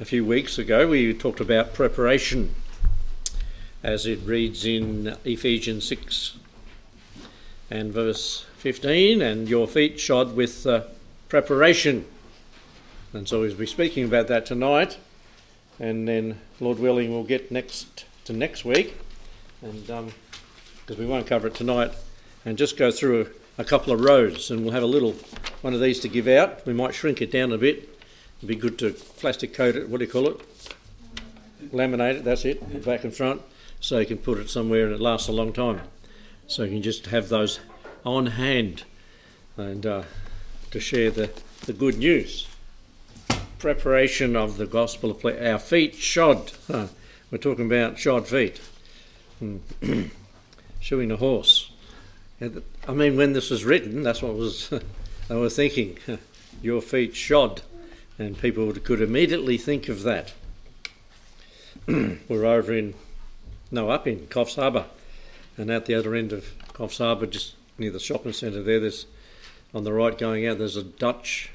[0.00, 2.52] A few weeks ago, we talked about preparation
[3.80, 6.36] as it reads in Ephesians 6
[7.70, 10.80] and verse 15, and your feet shod with uh,
[11.28, 12.06] preparation.
[13.12, 14.98] And so we'll be speaking about that tonight,
[15.78, 18.98] and then, Lord willing, we'll get next to next week,
[19.62, 21.92] and because um, we won't cover it tonight,
[22.44, 25.14] and just go through a, a couple of rows, and we'll have a little
[25.62, 26.66] one of these to give out.
[26.66, 27.93] We might shrink it down a bit.
[28.44, 29.88] It'd be good to plastic coat it.
[29.88, 30.38] What do you call it?
[31.72, 32.24] Laminate it.
[32.24, 32.84] That's it.
[32.84, 33.40] Back and front,
[33.80, 35.80] so you can put it somewhere and it lasts a long time.
[36.46, 37.60] So you can just have those
[38.04, 38.82] on hand,
[39.56, 40.02] and uh,
[40.72, 41.30] to share the,
[41.64, 42.46] the good news.
[43.58, 46.52] Preparation of the gospel of our feet shod.
[46.70, 46.88] Huh.
[47.30, 48.60] We're talking about shod feet.
[50.82, 51.72] Shoeing a horse.
[52.42, 54.68] I mean, when this was written, that's what was
[55.28, 55.96] they were thinking.
[56.60, 57.62] Your feet shod,
[58.18, 60.32] and people could immediately think of that.
[61.86, 62.94] we're over in,
[63.70, 64.86] no, up in Coffs Harbour,
[65.56, 69.06] and at the other end of Coffs Harbour, just near the shopping centre there, there's
[69.74, 71.50] on the right going out, there's a Dutch,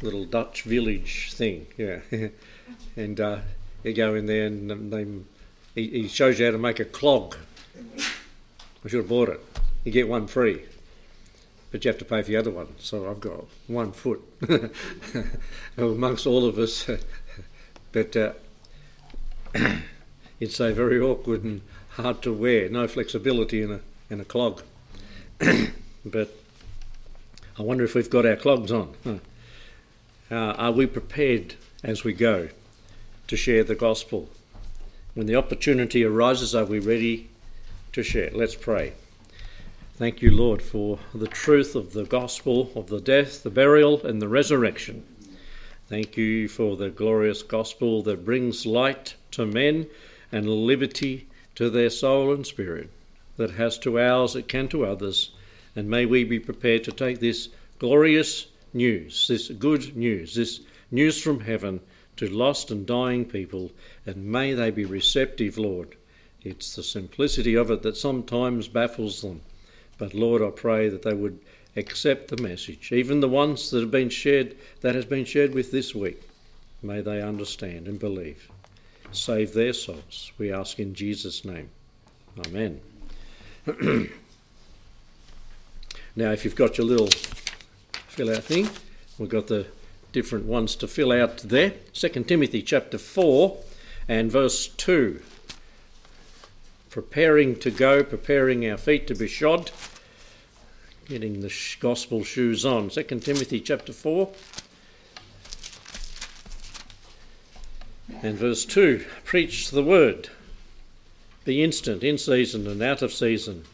[0.00, 2.00] little Dutch village thing, yeah,
[2.96, 3.38] and uh,
[3.82, 5.06] you go in there and they,
[5.74, 7.36] he, he shows you how to make a clog.
[8.84, 9.40] I should have bought it.
[9.84, 10.62] You get one free
[11.72, 12.68] but you have to pay for the other one.
[12.78, 14.22] So I've got one foot
[15.76, 16.88] amongst all of us.
[17.92, 18.32] but uh,
[20.38, 21.62] it's so very awkward and
[21.92, 22.68] hard to wear.
[22.68, 24.62] No flexibility in a in a clog.
[26.04, 26.36] but
[27.58, 28.94] I wonder if we've got our clogs on.
[30.30, 32.48] Uh, are we prepared as we go
[33.28, 34.28] to share the gospel?
[35.14, 37.30] When the opportunity arises, are we ready
[37.92, 38.30] to share?
[38.32, 38.92] Let's pray.
[40.02, 44.20] Thank you, Lord, for the truth of the gospel of the death, the burial, and
[44.20, 45.04] the resurrection.
[45.88, 49.86] Thank you for the glorious gospel that brings light to men
[50.32, 52.90] and liberty to their soul and spirit,
[53.36, 55.30] that has to ours, it can to others.
[55.76, 61.22] And may we be prepared to take this glorious news, this good news, this news
[61.22, 61.78] from heaven
[62.16, 63.70] to lost and dying people,
[64.04, 65.94] and may they be receptive, Lord.
[66.42, 69.42] It's the simplicity of it that sometimes baffles them.
[69.98, 71.38] But Lord, I pray that they would
[71.76, 75.70] accept the message, even the ones that have been shared, that has been shared with
[75.70, 76.22] this week.
[76.82, 78.48] May they understand and believe.
[79.12, 80.32] Save their souls.
[80.38, 81.68] We ask in Jesus' name.
[82.46, 82.80] Amen.
[86.16, 87.10] now, if you've got your little
[88.08, 88.68] fill out thing,
[89.18, 89.66] we've got the
[90.12, 91.74] different ones to fill out there.
[91.92, 93.56] 2 Timothy chapter 4
[94.08, 95.22] and verse 2
[96.92, 99.72] preparing to go, preparing our feet to be shod
[101.08, 102.88] getting the gospel shoes on.
[102.88, 104.30] 2 Timothy chapter 4
[108.22, 110.28] and verse 2 Preach the word,
[111.44, 113.64] be instant, in season and out of season.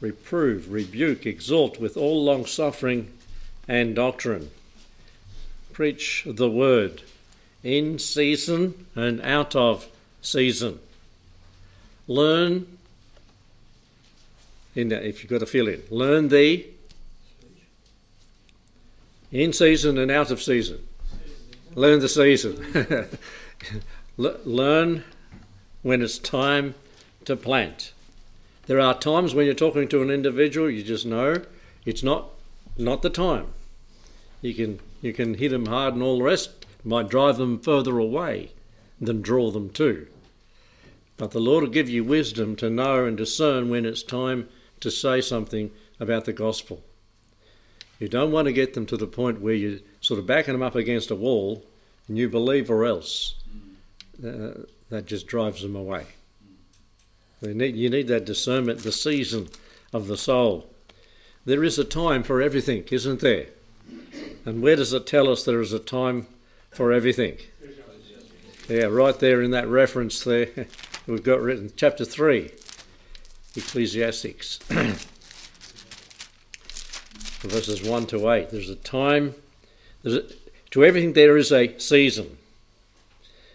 [0.00, 3.12] Reprove, rebuke, exhort with all long suffering
[3.66, 4.50] and doctrine.
[5.72, 7.02] Preach the word
[7.64, 9.88] in season and out of
[10.22, 10.78] season.
[12.08, 12.78] Learn
[14.74, 15.82] in that, if you've got to fill in.
[15.90, 16.66] Learn the
[19.32, 20.86] in season and out of season.
[21.74, 23.08] Learn the season.
[24.16, 25.04] Learn
[25.82, 26.74] when it's time
[27.24, 27.92] to plant.
[28.66, 31.42] There are times when you're talking to an individual, you just know
[31.84, 32.30] it's not
[32.76, 33.46] not the time.
[34.42, 37.98] You can you can hit them hard and all the rest might drive them further
[37.98, 38.50] away
[39.00, 40.06] than draw them to.
[41.16, 44.48] But the Lord will give you wisdom to know and discern when it's time
[44.80, 46.82] to say something about the gospel.
[47.98, 50.62] You don't want to get them to the point where you're sort of backing them
[50.62, 51.64] up against a wall
[52.08, 53.34] and you believe or else.
[54.22, 56.06] Uh, that just drives them away.
[57.42, 59.48] Need, you need that discernment, the season
[59.92, 60.70] of the soul.
[61.44, 63.46] There is a time for everything, isn't there?
[64.44, 66.26] And where does it tell us there is a time
[66.70, 67.38] for everything?
[68.68, 70.48] Yeah, right there in that reference there,
[71.06, 72.50] we've got written chapter 3.
[73.56, 74.58] Ecclesiastes,
[77.40, 78.50] verses 1 to 8.
[78.50, 79.34] There's a time,
[80.02, 80.24] there's a,
[80.72, 82.36] to everything there is a season.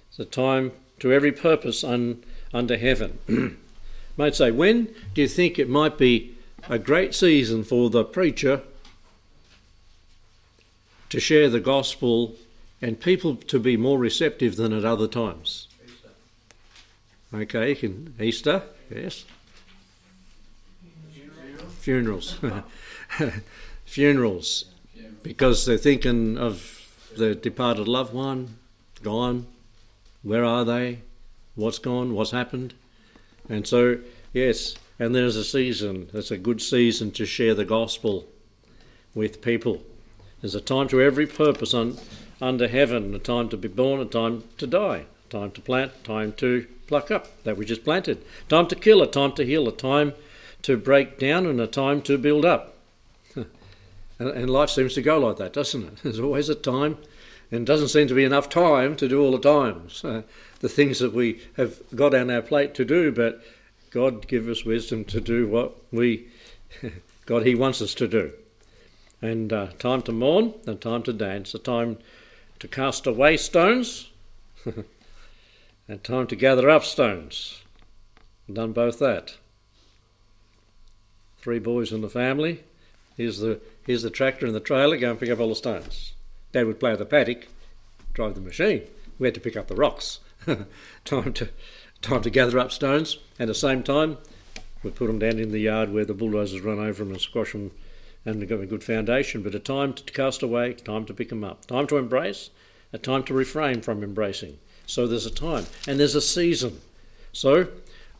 [0.09, 3.19] It's a time to every purpose un, under heaven.
[4.18, 6.36] might say, when do you think it might be
[6.68, 8.62] a great season for the preacher
[11.09, 12.36] to share the gospel
[12.81, 15.68] and people to be more receptive than at other times?
[17.33, 19.25] Okay, can, Easter, yes
[21.81, 22.38] funerals.
[23.86, 24.66] funerals.
[25.24, 26.78] Because they're thinking of
[27.18, 28.57] the departed loved one,
[29.04, 29.48] gone?
[30.24, 31.00] Where are they?
[31.56, 32.13] What's gone?
[32.13, 32.74] What's happened?
[33.50, 34.00] And so,
[34.31, 36.10] yes, and there's a season.
[36.13, 38.27] It's a good season to share the gospel
[39.13, 39.84] with people.
[40.39, 41.98] There's a time to every purpose on,
[42.39, 46.33] under heaven, a time to be born, a time to die, time to plant, time
[46.33, 49.72] to pluck up that we just planted, time to kill, a time to heal, a
[49.72, 50.13] time
[50.62, 52.75] to break down, and a time to build up.
[54.19, 55.98] and life seems to go like that, doesn't it?
[56.04, 56.98] There's always a time,
[57.50, 60.24] and doesn't seem to be enough time to do all the times, uh,
[60.60, 63.42] the things that we have got on our plate to do, but
[63.89, 66.27] God give us wisdom to do what we,
[67.25, 68.34] God, He wants us to do.
[69.22, 72.00] And uh, time to mourn and time to dance, a time
[72.60, 74.10] to cast away stones
[75.88, 77.62] and time to gather up stones.
[78.51, 79.36] Done both that.
[81.38, 82.63] Three boys in the family.
[83.18, 84.98] Here's the here's the tractor and the trailer.
[84.98, 86.13] Go and pick up all the stones.
[86.51, 87.48] Dad would plough the paddock,
[88.13, 88.83] drive the machine.
[89.19, 90.19] We had to pick up the rocks.
[91.06, 91.50] time to
[92.01, 93.18] time to gather up stones.
[93.39, 94.18] At the same time,
[94.84, 97.51] we put them down in the yard where the bulldozers run over them and squash
[97.51, 97.72] them
[98.25, 99.42] and give a good foundation.
[99.44, 102.50] But a time to cast away, time to pick them up, time to embrace,
[102.92, 104.60] a time to refrain from embracing.
[104.92, 106.82] So there's a time and there's a season.
[107.32, 107.70] So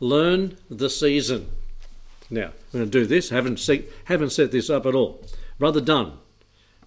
[0.00, 1.50] learn the season.
[2.30, 3.28] Now, I'm going to do this.
[3.28, 3.68] Haven't,
[4.06, 5.22] haven't set this up at all.
[5.58, 6.14] Brother Dunn,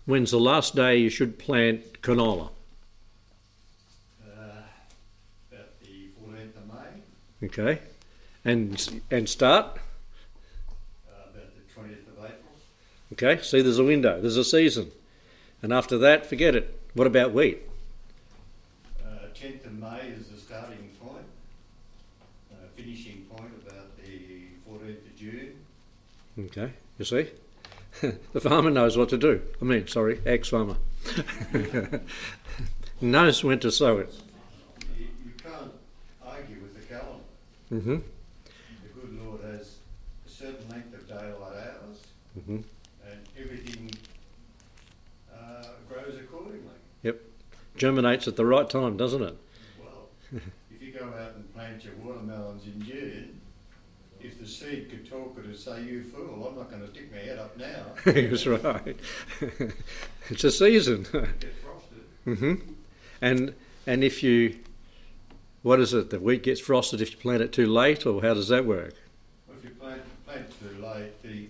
[0.05, 2.49] when's the last day you should plant canola?
[7.43, 7.77] Okay.
[8.43, 9.77] And and start?
[11.07, 12.53] Uh, about the 20th of April.
[13.13, 14.89] Okay, see, there's a window, there's a season.
[15.61, 16.75] And after that, forget it.
[16.95, 17.61] What about wheat?
[19.35, 21.25] Uh, 10th of May is the starting point.
[22.51, 25.53] Uh, finishing point about the 14th of June.
[26.39, 27.27] Okay, you see?
[28.33, 29.41] the farmer knows what to do.
[29.61, 30.75] I mean, sorry, ex farmer.
[33.01, 34.13] knows when to sow it.
[34.97, 35.71] You, you can't
[36.25, 37.23] argue with the calendar.
[37.71, 37.95] Mm-hmm.
[38.83, 39.77] The good Lord has
[40.25, 42.03] a certain length of daylight hours,
[42.37, 42.59] mm-hmm.
[43.05, 43.91] and everything
[45.33, 46.59] uh, grows accordingly.
[47.03, 47.21] Yep,
[47.75, 49.37] germinates at the right time, doesn't it?
[49.79, 50.41] Well,
[50.71, 53.41] if you go out and plant your watermelons in June,
[54.21, 56.47] if the seed could talk, it would say, "You fool!
[56.47, 58.97] I'm not going to stick my head up now." That's right.
[60.29, 61.05] it's a season.
[62.25, 62.55] Mm-hmm.
[63.21, 63.53] And
[63.85, 64.57] and if you
[65.65, 66.11] what is it?
[66.11, 68.93] The wheat gets frosted if you plant it too late, or how does that work?
[69.47, 71.47] Well, if you plant, plant too late, the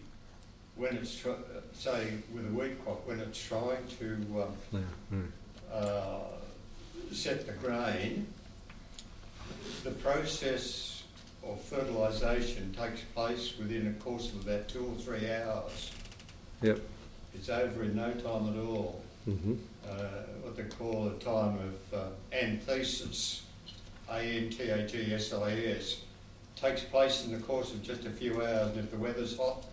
[0.78, 1.34] when it's try,
[1.74, 4.80] say with a wheat crop, when it's trying to um, yeah.
[5.14, 5.28] mm.
[5.74, 6.20] Uh,
[7.12, 8.28] set the grain,
[9.84, 11.04] the process
[11.48, 15.92] of fertilisation takes place within a course of about two or three hours.
[16.62, 16.80] Yep.
[17.36, 19.02] It's over in no time at all.
[19.28, 19.56] Mm-hmm.
[19.88, 19.98] Uh,
[20.42, 23.44] what they call a time of uh, anthesis.
[24.10, 26.02] A-N-T-H-E-S-I-S,
[26.56, 29.66] takes place in the course of just a few hours, and if the weather's hot,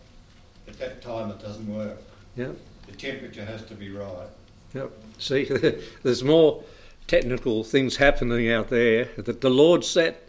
[0.66, 1.98] at that time it doesn't work.
[2.36, 2.56] Yep.
[2.86, 4.28] The temperature has to be right.
[4.74, 4.92] Yep.
[5.18, 5.44] See,
[6.02, 6.64] there's more
[7.06, 10.28] technical things happening out there that the Lord set,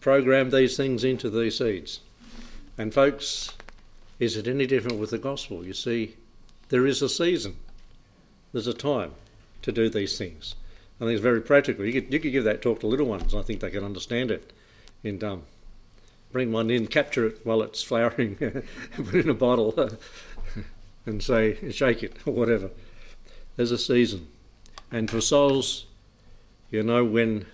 [0.00, 2.00] programmed these things into these seeds.
[2.76, 3.52] And folks,
[4.18, 5.64] is it any different with the gospel?
[5.64, 6.16] You see,
[6.68, 7.56] there is a season,
[8.52, 9.12] there's a time
[9.62, 10.54] to do these things.
[11.00, 11.84] I think it's very practical.
[11.84, 13.34] You could, you could give that talk to little ones.
[13.34, 14.52] I think they can understand it.
[15.04, 15.42] And um,
[16.32, 18.36] bring one in, capture it while it's flowering,
[18.96, 19.90] put it in a bottle,
[21.06, 22.70] and say, shake it or whatever.
[23.58, 24.28] There's a season.
[24.92, 25.86] And for souls,
[26.70, 27.46] you know when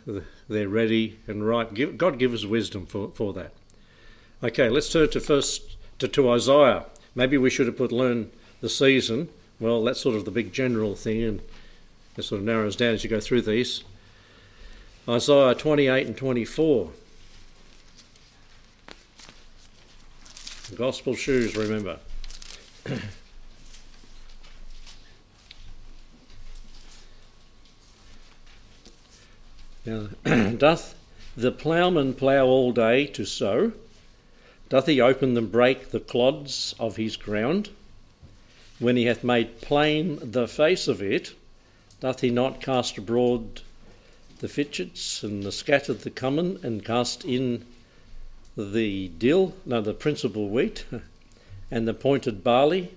[0.50, 3.54] they're ready and ripe, God give us wisdom for, for that.
[4.42, 6.84] Okay, let's turn to first to, to Isaiah.
[7.14, 8.30] Maybe we should have put learn
[8.60, 9.30] the season.
[9.58, 11.40] Well, that's sort of the big general thing, and
[12.18, 13.82] it sort of narrows down as you go through these.
[15.08, 16.90] Isaiah 28 and 24.
[20.76, 21.98] Gospel shoes, remember.
[29.84, 30.08] now,
[30.56, 30.94] doth
[31.36, 33.72] the ploughman plough all day to sow?
[34.68, 37.70] Doth he open and break the clods of his ground?
[38.78, 41.34] When he hath made plain the face of it,
[42.00, 43.62] Doth he not cast abroad
[44.40, 47.64] the fitchets and the scattered the cummin and cast in
[48.56, 50.84] the dill, no, the principal wheat,
[51.70, 52.90] and the pointed barley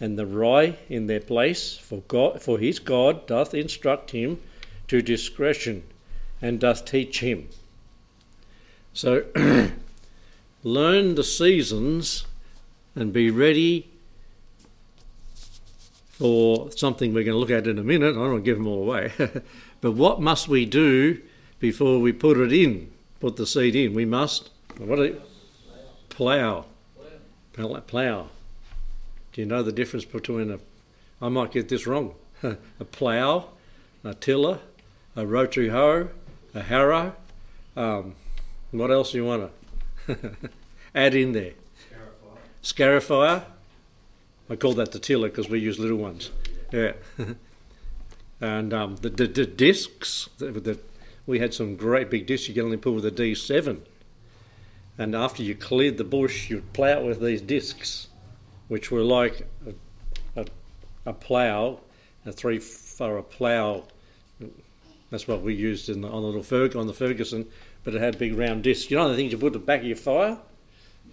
[0.00, 1.78] and the rye in their place?
[1.78, 4.38] For God, for his God doth instruct him
[4.88, 5.82] to discretion
[6.40, 7.48] and doth teach him.
[8.92, 9.24] So
[10.62, 12.26] learn the seasons
[12.94, 13.88] and be ready
[16.18, 18.10] for something we're going to look at in a minute.
[18.10, 19.12] I don't want to give them all away.
[19.80, 21.20] but what must we do
[21.60, 22.90] before we put it in,
[23.20, 23.94] put the seed in?
[23.94, 25.22] We must, what it?
[26.08, 26.64] Plough.
[27.52, 28.28] Plough.
[29.32, 30.58] Do you know the difference between a,
[31.22, 33.50] I might get this wrong, a plough,
[34.02, 34.58] a tiller,
[35.18, 36.08] a rotary hoe,
[36.54, 37.14] a harrow?
[37.76, 38.14] Um,
[38.70, 39.50] what else do you want
[40.06, 40.18] to
[40.94, 41.54] add in there?
[42.62, 43.44] Scarifier.
[44.48, 46.30] I call that the tiller because we use little ones.
[46.72, 46.92] Yeah.
[48.40, 50.78] and um, the, the, the, discs, the, the,
[51.26, 53.80] we had some great big discs you could only pull with a D7.
[54.96, 58.06] And after you cleared the bush, you'd plough with these discs,
[58.68, 60.46] which were like a, a,
[61.06, 61.80] a plough,
[62.24, 63.84] a three furrow plough.
[65.10, 67.46] That's what we used in the, on the little Ferg, on the Ferguson,
[67.82, 68.90] but it had big round discs.
[68.90, 70.38] You know the things you put at the back of your fire,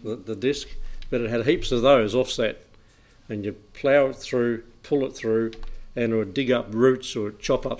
[0.03, 0.67] the, the disc,
[1.09, 2.65] but it had heaps of those offset,
[3.29, 5.51] and you plough it through, pull it through,
[5.95, 7.79] and it would dig up roots or chop up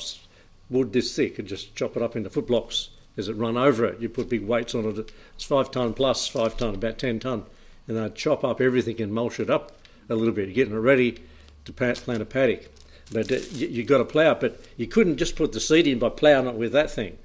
[0.70, 3.86] wood this thick and just chop it up into foot blocks as it run over
[3.86, 4.00] it.
[4.00, 5.12] You put big weights on it.
[5.36, 7.44] It's five ton plus, five ton, about ten ton,
[7.88, 9.74] and they'd chop up everything and mulch it up
[10.10, 11.24] a little bit, getting it ready
[11.66, 12.70] to plant a paddock.
[13.12, 15.88] But uh, you, you got to plough it, but you couldn't just put the seed
[15.88, 17.18] in by ploughing it with that thing,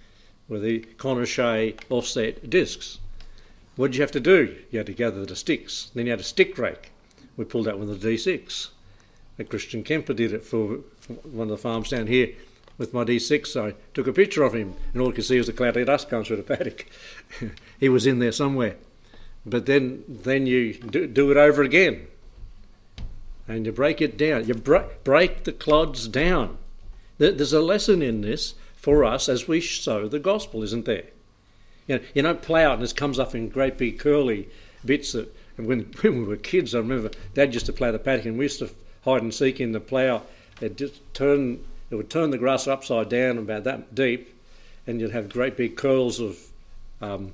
[0.49, 2.99] with the Connor Shea offset discs.
[3.77, 4.57] What did you have to do?
[4.71, 5.91] You had to gather the sticks.
[5.95, 6.91] Then you had a stick rake.
[7.37, 8.69] We pulled that with a D6.
[9.39, 10.81] A Christian Kemper did it for
[11.23, 12.35] one of the farms down here
[12.77, 13.59] with my D6.
[13.59, 16.11] I took a picture of him, and all you could see was cloud of dust
[16.11, 16.87] going through the paddock.
[17.81, 18.77] he was in there somewhere.
[19.47, 22.07] But then, then you do, do, it over again,
[23.51, 24.47] and you break it down.
[24.47, 26.59] You break, break the clods down.
[27.19, 31.05] There's a lesson in this for us as we sow the gospel, isn't there?
[31.87, 34.49] You know, you don't plough it and it comes up in great big curly
[34.85, 38.27] bits that when, when we were kids, I remember Dad used to plough the paddock
[38.27, 38.71] and we used to
[39.05, 40.23] hide and seek in the plough.
[40.61, 44.33] It just turn it would turn the grass upside down about that deep,
[44.87, 46.39] and you'd have great big curls of
[47.01, 47.33] um,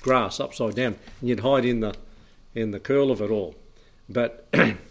[0.00, 1.94] grass upside down, and you'd hide in the
[2.54, 3.54] in the curl of it all.
[4.08, 4.48] But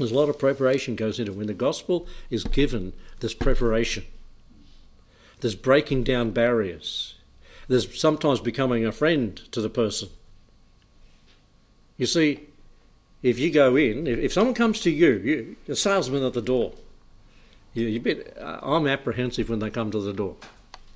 [0.00, 1.38] there's a lot of preparation goes into it.
[1.38, 4.04] When the gospel is given, there's preparation.
[5.40, 7.14] There's breaking down barriers.
[7.68, 10.08] There's sometimes becoming a friend to the person.
[11.96, 12.40] You see,
[13.22, 16.42] if you go in, if, if someone comes to you, you, a salesman at the
[16.42, 16.72] door,
[17.74, 20.36] you, you bit, I'm apprehensive when they come to the door.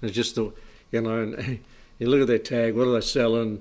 [0.02, 0.52] It's just the,
[0.90, 1.60] you know, and
[1.98, 3.60] you look at their tag, what are they selling?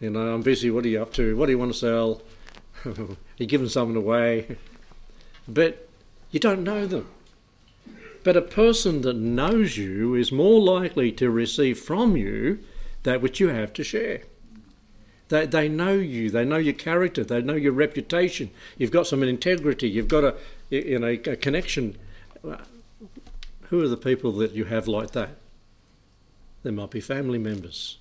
[0.00, 1.36] You know, I'm busy, what are you up to?
[1.36, 2.22] What do you want to sell?
[3.38, 4.56] You're giving something away.
[5.46, 5.88] But
[6.30, 7.08] you don't know them.
[8.22, 12.58] But a person that knows you is more likely to receive from you
[13.02, 14.22] that which you have to share.
[15.28, 18.50] They, they know you, they know your character, they know your reputation.
[18.76, 20.34] You've got some integrity, you've got a,
[20.68, 21.96] you know, a connection
[23.70, 25.30] who are the people that you have like that?
[26.62, 27.98] There might be family members.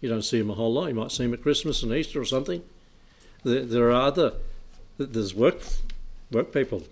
[0.00, 0.88] You don't see them a whole lot.
[0.88, 2.62] You might see them at Christmas and Easter or something.
[3.42, 4.34] There, there are other,
[4.98, 5.62] there's work,
[6.30, 6.84] work people.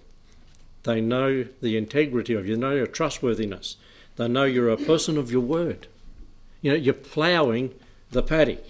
[0.85, 3.77] They know the integrity of you, know your trustworthiness.
[4.17, 5.87] They know you're a person of your word.
[6.61, 7.75] You know, you're ploughing
[8.11, 8.65] the paddock.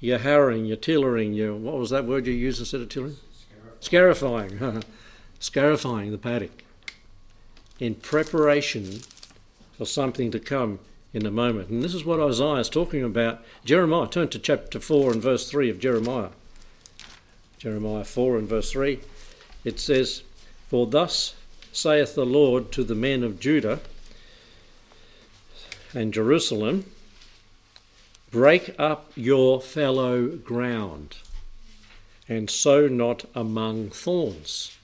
[0.00, 3.16] You're harrowing, you're tillering, you're, what was that word you used instead of tillering?
[3.80, 4.82] Scarifying.
[5.40, 6.64] Scarifying the paddock
[7.78, 9.00] in preparation
[9.76, 10.78] for something to come
[11.12, 11.68] in a moment.
[11.68, 13.42] And this is what Isaiah is talking about.
[13.64, 16.30] Jeremiah, turn to chapter 4 and verse 3 of Jeremiah.
[17.58, 19.00] Jeremiah 4 and verse 3.
[19.64, 20.22] It says,
[20.68, 21.34] For thus
[21.72, 23.80] saith the Lord to the men of Judah
[25.94, 26.90] and Jerusalem,
[28.30, 31.16] Break up your fallow ground,
[32.28, 34.76] and sow not among thorns.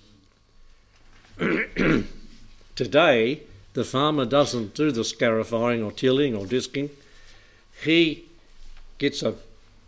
[2.76, 3.42] Today,
[3.74, 6.90] the farmer doesn't do the scarifying or tilling or disking.
[7.82, 8.26] He
[8.98, 9.34] gets a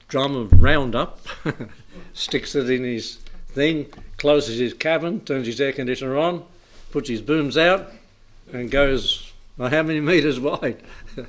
[0.08, 1.20] drum of Roundup,
[2.14, 3.18] sticks it in his
[3.52, 6.44] thing, closes his cabin, turns his air conditioner on,
[6.90, 7.90] puts his booms out,
[8.52, 10.82] and goes well, how many metres wide?
[11.16, 11.26] well,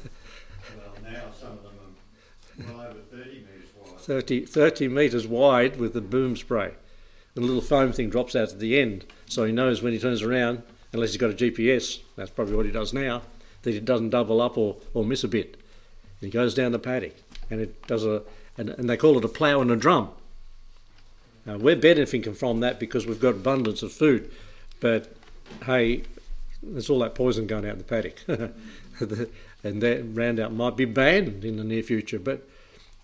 [1.04, 4.00] now some of them are well over 30 metres wide.
[4.00, 6.74] 30, 30 metres wide with the boom spray.
[7.36, 10.22] The little foam thing drops out at the end, so he knows when he turns
[10.22, 10.64] around
[10.94, 13.24] unless he's got a GPS, that's probably what he does now,
[13.64, 15.58] that it doesn't double up or, or miss a bit.
[16.22, 17.16] And he goes down the paddock
[17.50, 18.22] and it does a,
[18.58, 20.10] and, and they call it a plough and a drum.
[21.46, 24.32] Now, we're benefiting from that because we've got abundance of food,
[24.80, 25.14] but
[25.66, 26.04] hey,
[26.62, 28.24] there's all that poison going out in the paddock.
[29.64, 32.48] and that Roundup might be banned in the near future, but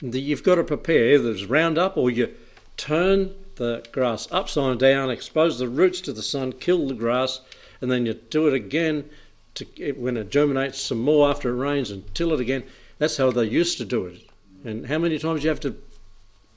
[0.01, 1.13] you've got to prepare.
[1.13, 2.33] Either There's Roundup, or you
[2.77, 7.41] turn the grass upside down, expose the roots to the sun, kill the grass,
[7.81, 9.09] and then you do it again
[9.55, 9.65] to,
[9.97, 12.63] when it germinates some more after it rains and till it again.
[12.97, 14.21] That's how they used to do it.
[14.63, 15.75] And how many times you have to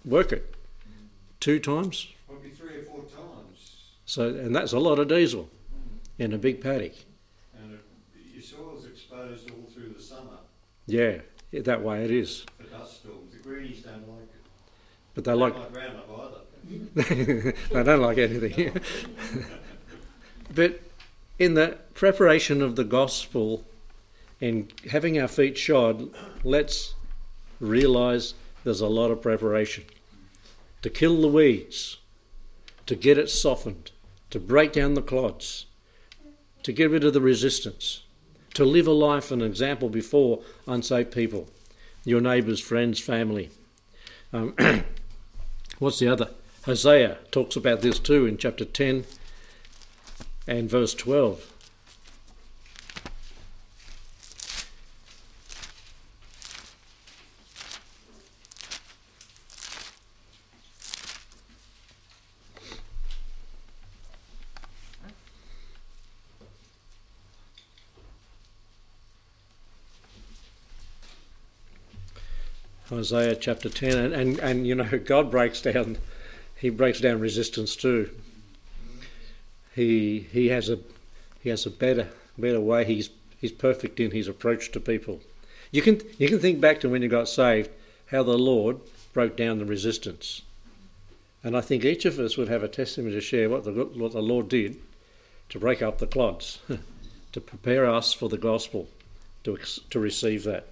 [0.05, 0.52] work it?
[1.43, 2.07] Two times?
[2.29, 3.87] Probably three or four times.
[4.07, 5.49] So, and that's a lot of diesel
[6.17, 6.93] in a big paddock.
[7.61, 7.81] And it,
[8.33, 10.39] your soil's exposed all through the summer
[10.87, 11.17] Yeah,
[11.53, 12.47] that way it is.
[12.57, 13.33] for dust storms.
[13.33, 14.41] The greenies don't like it.
[15.15, 17.53] But they like don't like Roundup either.
[17.73, 18.81] they don't like anything.
[20.55, 20.81] but
[21.41, 23.65] in the preparation of the gospel
[24.41, 26.09] and having our feet shod,
[26.45, 26.95] let's
[27.59, 29.83] realize there's a lot of preparation
[30.83, 31.99] to kill the weeds,
[32.87, 33.93] to get it softened,
[34.31, 35.67] to break down the clods,
[36.63, 38.03] to get rid of the resistance,
[38.55, 41.49] to live a life an example before unsaved people,
[42.05, 43.51] your neighbours, friends, family.
[44.33, 44.55] Um,
[45.79, 46.31] what's the other?
[46.65, 49.05] Hosea talks about this too in chapter 10
[50.47, 51.52] and verse 12.
[72.93, 75.99] Isaiah chapter 10, and, and, and you know, God breaks down,
[76.57, 78.11] He breaks down resistance too.
[79.75, 80.79] He, he has a
[81.43, 82.09] he has a better
[82.39, 82.85] better way.
[82.85, 85.21] He's he's perfect in his approach to people.
[85.71, 87.71] You can you can think back to when you got saved,
[88.07, 88.79] how the Lord
[89.13, 90.43] broke down the resistance,
[91.43, 94.13] and I think each of us would have a testimony to share what the what
[94.13, 94.77] the Lord did
[95.49, 96.61] to break up the clods,
[97.33, 98.89] to prepare us for the gospel,
[99.45, 99.59] to
[99.91, 100.69] to receive that.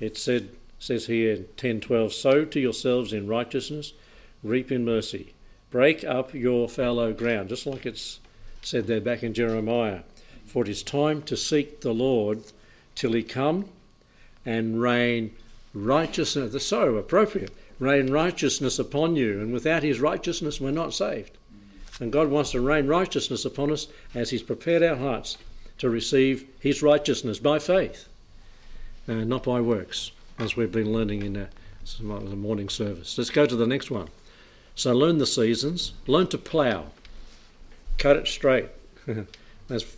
[0.00, 0.48] It said
[0.84, 3.94] says here in 10:12, sow to yourselves in righteousness,
[4.42, 5.32] reap in mercy.
[5.70, 8.20] Break up your fallow ground, just like it's
[8.62, 10.00] said there back in Jeremiah.
[10.46, 12.40] For it is time to seek the Lord
[12.94, 13.70] till he come
[14.44, 15.34] and rain
[15.72, 16.52] righteousness.
[16.52, 17.50] The so appropriate.
[17.80, 21.32] Rain righteousness upon you, and without his righteousness, we're not saved.
[21.98, 25.38] And God wants to rain righteousness upon us as he's prepared our hearts
[25.78, 28.08] to receive his righteousness by faith,
[29.08, 31.48] not by works, as we've been learning in the,
[32.02, 33.18] morning service.
[33.18, 34.08] Let's go to the next one.
[34.74, 36.86] So learn the seasons, learn to plough,
[37.98, 38.70] cut it straight.
[39.70, 39.96] As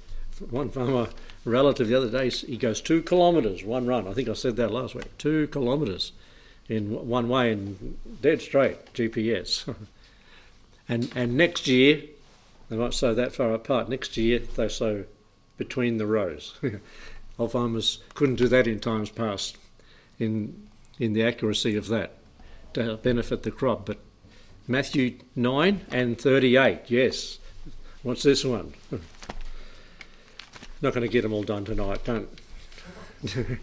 [0.51, 1.09] one farmer
[1.45, 4.07] relative the other day, he goes two kilometres one run.
[4.07, 5.17] I think I said that last week.
[5.19, 6.13] Two kilometres
[6.69, 9.75] in one way and dead straight GPS.
[10.89, 12.03] and and next year,
[12.69, 13.89] they might sow that far apart.
[13.89, 15.05] Next year they sow
[15.57, 16.59] between the rows.
[17.39, 19.57] Old farmers couldn't do that in times past,
[20.19, 22.15] in in the accuracy of that
[22.73, 23.99] to benefit the crop, but
[24.67, 26.81] Matthew 9 and 38.
[26.89, 27.39] Yes.
[28.03, 28.75] What's this one?
[30.83, 32.29] Not going to get them all done tonight, don't.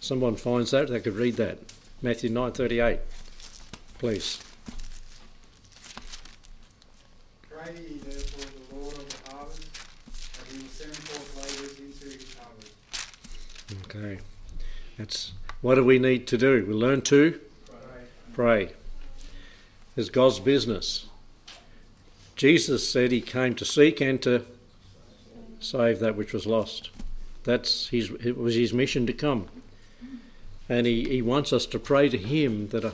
[0.00, 1.58] Someone finds that, they could read that.
[2.00, 3.00] Matthew 9:38.
[3.98, 4.38] Please.
[7.50, 9.68] Pray ye therefore the Lord of the harvest,
[10.38, 12.72] that he will send forth labourers into his harvest.
[13.90, 14.18] Okay.
[14.98, 16.64] That's what do we need to do?
[16.66, 18.02] We learn to Pray.
[18.34, 18.72] pray.
[19.96, 21.06] It's God's business.
[22.36, 24.44] Jesus said he came to seek and to
[25.58, 26.90] save that which was lost.
[27.44, 29.48] That's his, it was his mission to come.
[30.68, 32.92] And he, he wants us to pray to him that a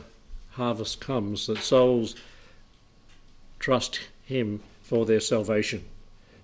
[0.52, 2.14] harvest comes, that souls
[3.58, 5.84] trust him for their salvation.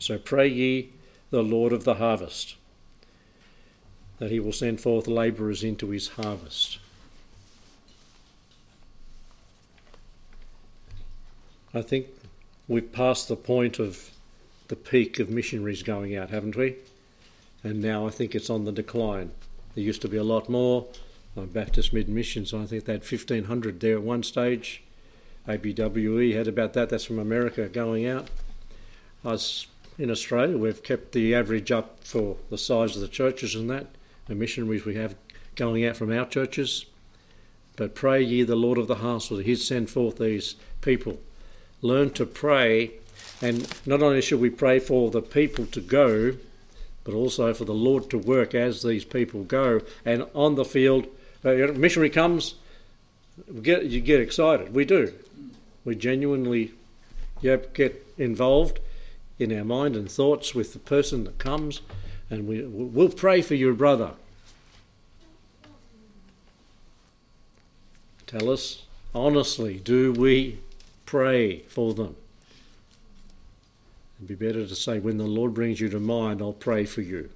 [0.01, 0.91] So pray ye
[1.31, 2.57] the Lord of the harvest
[4.21, 6.79] that he will send forth labourers into his harvest.
[11.73, 12.07] I think
[12.69, 14.11] we've passed the point of
[14.69, 16.77] the peak of missionaries going out, haven't we?
[17.65, 19.33] And now I think it's on the decline.
[19.75, 20.87] There used to be a lot more.
[21.37, 24.83] Uh, Baptist Mid Missions, I think they had 1,500 there at one stage.
[25.49, 26.91] ABWE had about that.
[26.91, 28.29] That's from America going out.
[29.25, 29.67] Us
[29.99, 33.87] in Australia, we've kept the average up for the size of the churches and that
[34.31, 35.17] the missionaries we have
[35.57, 36.87] going out from our churches.
[37.75, 41.19] But pray ye the Lord of the house, that he send forth these people.
[41.83, 42.93] Learn to pray,
[43.43, 46.37] and not only should we pray for the people to go,
[47.03, 49.81] but also for the Lord to work as these people go.
[50.05, 51.09] And on the field,
[51.45, 52.55] uh, a missionary comes,
[53.63, 54.73] get, you get excited.
[54.73, 55.13] We do.
[55.85, 56.71] We genuinely
[57.41, 58.79] yep, get involved
[59.41, 61.81] in our mind and thoughts with the person that comes
[62.31, 64.13] and we, we'll pray for your brother.
[68.27, 70.61] Tell us honestly, do we
[71.05, 72.15] pray for them?
[74.19, 77.01] It'd be better to say, when the Lord brings you to mind, I'll pray for
[77.01, 77.31] you,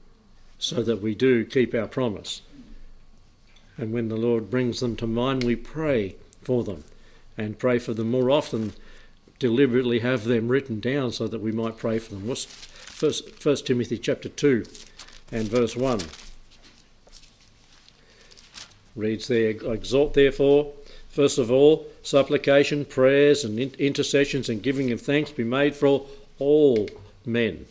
[0.59, 2.43] so that we do keep our promise.
[3.77, 6.85] And when the Lord brings them to mind, we pray for them
[7.37, 8.75] and pray for them more often,
[9.41, 12.29] deliberately have them written down so that we might pray for them.
[12.29, 12.47] What's
[12.95, 14.65] first, first Timothy chapter 2
[15.33, 16.01] and verse 1
[18.95, 20.73] reads there, Exhort therefore,
[21.09, 26.07] first of all, supplication, prayers, and intercessions and giving of thanks be made for
[26.39, 26.89] all
[27.27, 27.67] men.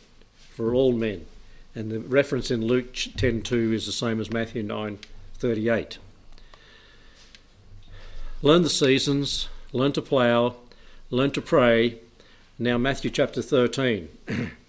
[0.53, 1.25] For all men.
[1.73, 5.97] And the reference in Luke 10.2 is the same as Matthew 9.38.
[8.41, 10.55] Learn the seasons, learn to plough,
[11.09, 11.99] learn to pray.
[12.59, 14.09] Now Matthew chapter 13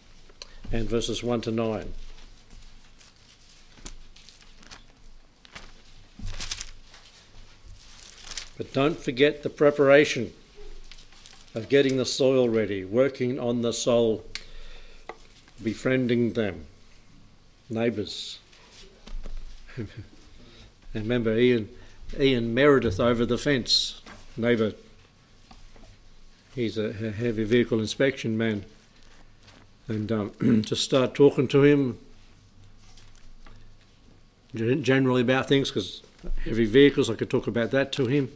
[0.72, 1.92] and verses 1 to 9.
[8.57, 10.33] But don't forget the preparation
[11.55, 14.24] of getting the soil ready, working on the soul,
[15.62, 16.66] befriending them,
[17.68, 18.38] neighbours.
[20.94, 21.68] remember Ian,
[22.18, 24.00] Ian Meredith over the fence,
[24.37, 24.72] neighbour.
[26.55, 28.64] He's a heavy vehicle inspection man.
[29.88, 31.99] And um, just start talking to him
[34.55, 36.03] generally about things because
[36.44, 38.31] heavy vehicles, I could talk about that to him.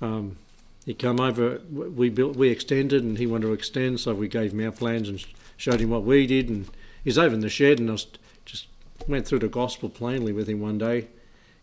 [0.00, 0.36] Um,
[0.84, 1.60] he come over.
[1.70, 5.08] We built, we extended, and he wanted to extend, so we gave him our plans
[5.08, 5.24] and
[5.56, 6.48] showed him what we did.
[6.48, 6.68] And
[7.02, 7.96] he's over in the shed, and I
[8.44, 8.66] just
[9.08, 11.08] went through the gospel plainly with him one day.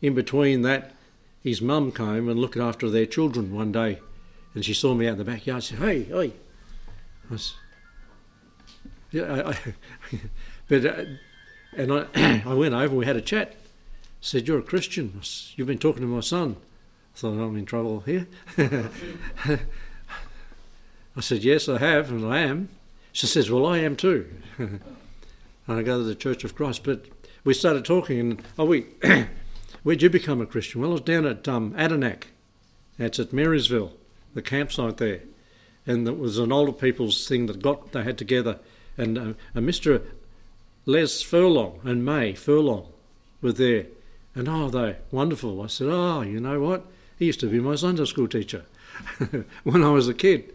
[0.02, 0.94] In between that,
[1.44, 4.00] his mum came and looked after their children one day,
[4.54, 5.64] and she saw me out in the backyard.
[5.64, 6.34] She said, "Hey, hey,"
[7.32, 7.38] I
[9.12, 9.58] yeah, I, I
[10.68, 11.06] but uh,
[11.76, 12.06] and I,
[12.46, 12.96] I went over.
[12.96, 13.56] We had a chat.
[14.20, 15.22] said, "You're a Christian.
[15.56, 16.58] You've been talking to my son."
[17.22, 18.28] thought I'm in trouble here.
[18.58, 19.60] I
[21.20, 22.70] said, Yes, I have, and I am.
[23.12, 24.28] She says, Well, I am too.
[24.58, 24.82] and
[25.68, 26.84] I go to the Church of Christ.
[26.84, 27.06] But
[27.44, 28.86] we started talking, and oh, we,
[29.84, 30.82] where'd you become a Christian?
[30.82, 31.76] Well, I was down at um.
[32.98, 33.94] That's at Marysville,
[34.34, 35.22] the campsite there.
[35.86, 38.60] And it was an older people's thing that got they had together.
[38.98, 40.04] And, uh, and Mr.
[40.86, 42.88] Les Furlong and May Furlong
[43.42, 43.88] were there.
[44.36, 45.62] And oh, they wonderful.
[45.62, 46.86] I said, Oh, you know what?
[47.20, 48.66] He used to be my Sunday school teacher
[49.64, 50.54] when I was a kid.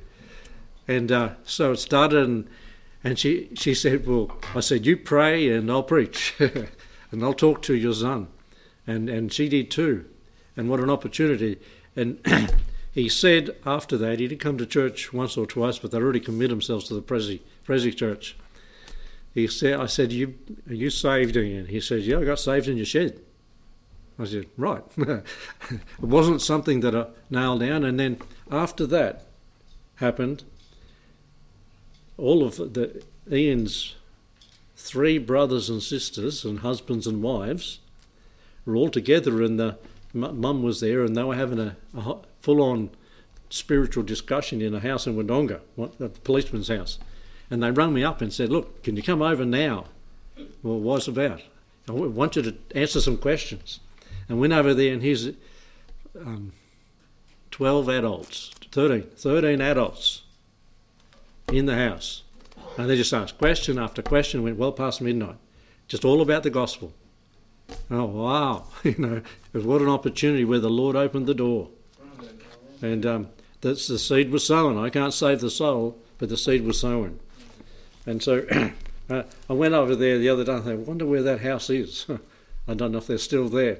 [0.88, 2.48] And uh, so it started, and,
[3.04, 7.62] and she, she said, Well, I said, You pray and I'll preach, and I'll talk
[7.62, 8.28] to your son.
[8.86, 10.06] And, and she did too.
[10.56, 11.58] And what an opportunity.
[11.94, 12.18] And
[12.92, 16.20] he said after that, he did come to church once or twice, but they'd already
[16.20, 18.36] committed themselves to the Prezi, Prezi church.
[19.34, 20.34] He said, I said, you,
[20.68, 21.66] Are you saved again?
[21.66, 23.20] He said, Yeah, I got saved in your shed.
[24.18, 24.82] I said, right.
[24.96, 25.22] it
[26.00, 27.84] wasn't something that I nailed down.
[27.84, 28.18] And then
[28.50, 29.26] after that
[29.96, 30.44] happened,
[32.16, 33.94] all of the Ian's
[34.74, 37.80] three brothers and sisters and husbands and wives
[38.64, 39.76] were all together, and the
[40.14, 42.90] mum was there, and they were having a, a full-on
[43.50, 45.60] spiritual discussion in a house in Wodonga,
[45.98, 46.98] the policeman's house.
[47.50, 49.86] And they rung me up and said, "Look, can you come over now?"
[50.62, 51.42] Well, what's about?
[51.88, 53.80] I want you to answer some questions
[54.28, 55.28] and went over there, and here's
[56.18, 56.52] um,
[57.52, 60.22] 12 adults, 13, 13 adults
[61.52, 62.22] in the house.
[62.76, 65.36] And they just asked question after question, went well past midnight,
[65.88, 66.92] just all about the gospel.
[67.90, 68.64] Oh, wow.
[68.84, 71.70] you know, it was what an opportunity where the Lord opened the door.
[72.82, 73.28] And um,
[73.60, 74.76] that's the seed was sown.
[74.76, 77.20] I can't save the soul, but the seed was sown.
[78.06, 78.46] And so
[79.10, 82.06] uh, I went over there the other day and I wonder where that house is.
[82.68, 83.78] I don't know if they're still there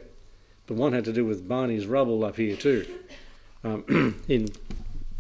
[0.67, 2.87] but one had to do with Barney's rubble up here too,
[3.63, 4.49] um, in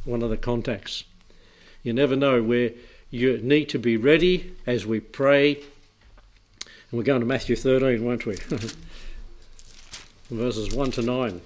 [0.04, 1.04] one of the contacts.
[1.82, 2.72] You never know where
[3.10, 5.54] you need to be ready as we pray.
[6.64, 8.36] And we're going to Matthew 13, won't we?
[10.30, 11.40] Verses 1 to 9.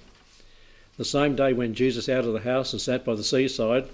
[0.97, 3.87] The same day went Jesus out of the house and sat by the seaside,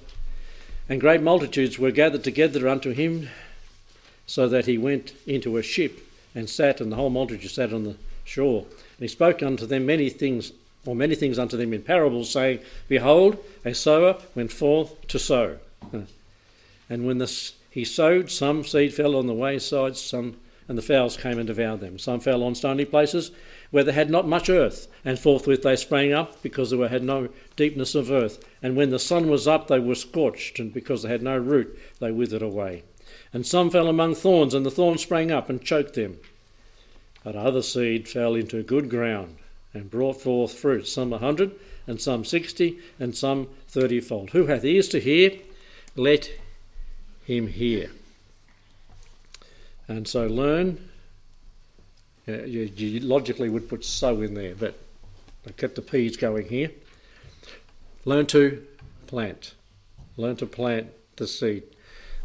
[0.87, 3.27] and great multitudes were gathered together unto him,
[4.27, 5.99] so that he went into a ship
[6.35, 8.61] and sat, and the whole multitude sat on the shore.
[8.61, 10.51] And he spoke unto them many things,
[10.85, 15.57] or many things unto them in parables, saying, Behold, a sower went forth to sow.
[16.89, 20.37] And when the, he sowed, some seed fell on the wayside, some,
[20.69, 21.99] and the fowls came and devoured them.
[21.99, 23.31] Some fell on stony places
[23.71, 27.27] where they had not much earth, and forthwith they sprang up, because they had no
[27.57, 28.41] deepness of earth.
[28.63, 31.77] And when the sun was up, they were scorched, and because they had no root,
[31.99, 32.83] they withered away.
[33.33, 36.17] And some fell among thorns, and the thorns sprang up and choked them.
[37.23, 39.37] But other seed fell into good ground
[39.73, 41.51] and brought forth fruit, some a hundred,
[41.85, 44.31] and some sixty, and some thirtyfold.
[44.31, 45.31] Who hath ears to hear,
[45.95, 46.31] let
[47.25, 47.91] him hear.
[49.87, 50.89] And so learn.
[52.29, 54.77] Uh, you, you logically would put sow in there, but
[55.47, 56.71] I kept the P's going here.
[58.03, 58.65] Learn to
[59.07, 59.53] plant.
[60.17, 61.63] Learn to plant the seed.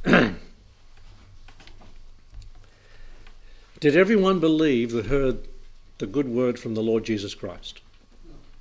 [3.83, 5.49] Did everyone believe that heard
[5.99, 7.81] the good word from the Lord Jesus Christ?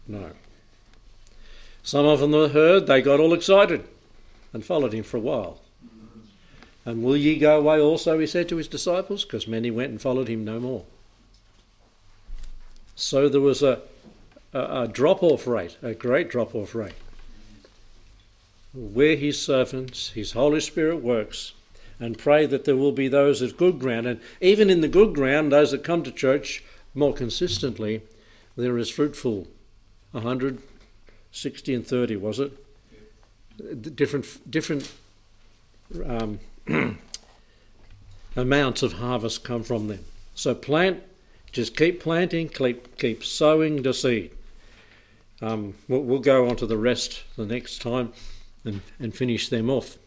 [0.08, 0.32] No.
[1.84, 3.88] Some of them heard, they got all excited
[4.52, 5.62] and followed him for a while.
[6.86, 9.24] And will ye go away also, he said to his disciples?
[9.24, 10.86] Because many went and followed him no more.
[12.96, 13.80] So there was a,
[14.54, 16.96] a, a drop off rate, a great drop off rate.
[18.74, 21.54] Where his servants, his Holy Spirit works,
[22.02, 24.08] and pray that there will be those of good ground.
[24.08, 26.64] And even in the good ground, those that come to church
[26.96, 28.02] more consistently,
[28.58, 29.48] there is fruitful.
[30.12, 33.96] 160 and 30, was it?
[33.96, 34.92] Different, different
[36.04, 36.40] um,
[38.36, 40.04] amounts of harvest come from them.
[40.34, 41.04] So plant,
[41.52, 44.32] just keep planting, keep, keep sowing the seed.
[45.40, 48.14] Um, we'll, we'll, go on to the rest the next time
[48.64, 49.98] and, and finish them off.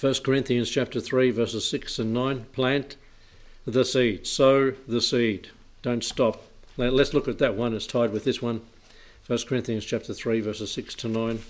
[0.00, 2.96] 1 Corinthians chapter 3 verses 6 and 9 plant
[3.66, 5.48] the seed sow the seed.
[5.82, 6.42] Don't stop.
[6.78, 7.74] Let's look at that one.
[7.74, 8.62] It's tied with this one.
[9.26, 11.40] 1 Corinthians chapter 3 verses 6 to 9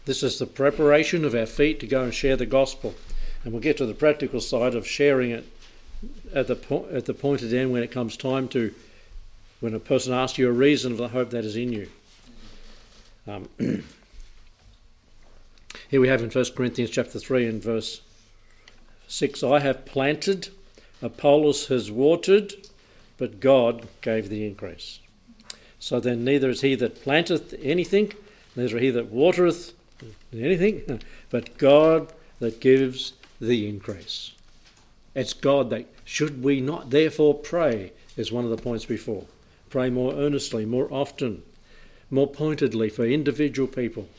[0.06, 2.96] This is the preparation of our feet to go and share the gospel.
[3.44, 5.46] And we'll get to the practical side of sharing it
[6.34, 8.74] at the, po- at the pointed end when it comes time to,
[9.60, 11.90] when a person asks you a reason of the hope that is in you.
[13.28, 13.50] Um,
[15.90, 18.02] here we have in 1 Corinthians chapter 3 and verse
[19.08, 20.50] 6 I have planted,
[21.02, 22.54] Apollos has watered,
[23.18, 25.00] but God gave the increase.
[25.80, 28.14] So then neither is he that planteth anything,
[28.56, 29.74] neither he that watereth
[30.34, 34.32] anything, but God that gives the increase.
[35.14, 39.26] It's God that, should we not therefore pray, is one of the points before.
[39.70, 41.44] Pray more earnestly, more often,
[42.12, 44.10] more pointedly for individual people.